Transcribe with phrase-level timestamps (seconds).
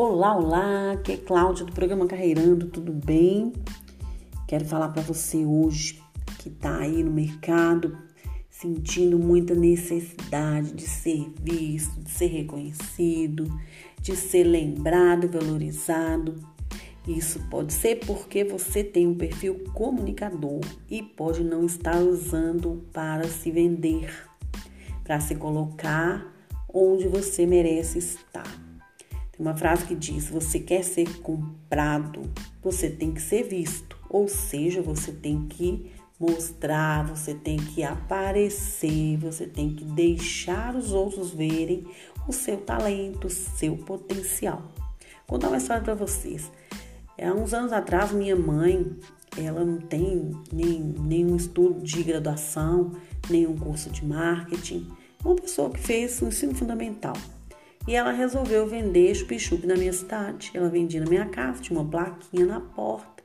[0.00, 3.52] Olá, olá, aqui é Cláudia do programa Carreirando, tudo bem?
[4.46, 6.00] Quero falar para você hoje
[6.38, 7.98] que está aí no mercado
[8.48, 13.52] sentindo muita necessidade de ser visto, de ser reconhecido,
[14.00, 16.36] de ser lembrado, valorizado.
[17.04, 23.26] Isso pode ser porque você tem um perfil comunicador e pode não estar usando para
[23.26, 24.08] se vender,
[25.02, 26.24] para se colocar
[26.72, 28.67] onde você merece estar.
[29.38, 32.22] Tem uma frase que diz: você quer ser comprado,
[32.60, 33.96] você tem que ser visto.
[34.10, 40.92] Ou seja, você tem que mostrar, você tem que aparecer, você tem que deixar os
[40.92, 41.86] outros verem
[42.26, 44.72] o seu talento, o seu potencial.
[45.28, 46.50] Vou contar uma história para vocês.
[47.20, 48.96] Há uns anos atrás, minha mãe,
[49.36, 52.92] ela não tem nem, nenhum estudo de graduação,
[53.30, 54.88] nenhum curso de marketing,
[55.24, 57.14] uma pessoa que fez o ensino fundamental.
[57.86, 60.50] E ela resolveu vender chup-chup na minha cidade.
[60.54, 63.22] Ela vendia na minha casa, tinha uma plaquinha na porta.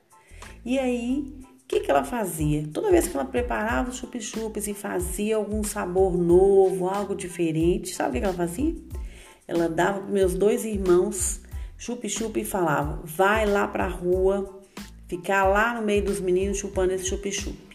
[0.66, 2.68] E aí, o que, que ela fazia?
[2.74, 8.18] Toda vez que ela preparava os chup-chups e fazia algum sabor novo, algo diferente, sabe
[8.18, 8.76] o que, ela fazia?
[9.48, 11.42] Ela dava para meus dois irmãos
[11.78, 14.62] chup-chup e falava: vai lá para a rua,
[15.08, 17.73] ficar lá no meio dos meninos chupando esse chup-chup.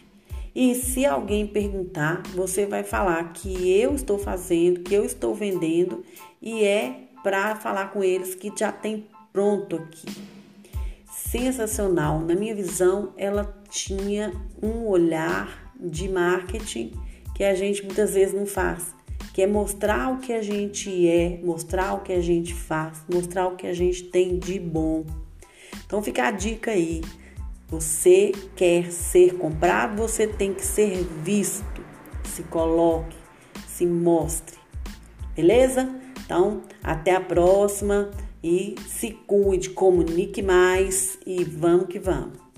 [0.61, 6.03] E se alguém perguntar, você vai falar que eu estou fazendo, que eu estou vendendo
[6.41, 10.05] e é para falar com eles que já tem pronto aqui.
[11.09, 12.19] Sensacional.
[12.19, 16.91] Na minha visão, ela tinha um olhar de marketing
[17.33, 18.93] que a gente muitas vezes não faz,
[19.33, 23.47] que é mostrar o que a gente é, mostrar o que a gente faz, mostrar
[23.47, 25.05] o que a gente tem de bom.
[25.85, 26.99] Então fica a dica aí.
[27.69, 31.83] Você quer ser comprado, você tem que ser visto.
[32.23, 33.15] Se coloque,
[33.67, 34.57] se mostre.
[35.35, 35.87] Beleza?
[36.25, 38.09] Então, até a próxima
[38.43, 42.48] e se cuide, comunique mais e vamos que vamos.